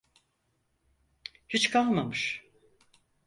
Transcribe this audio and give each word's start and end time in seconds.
Hiç 1.49 1.69
kalmamış. 1.71 2.45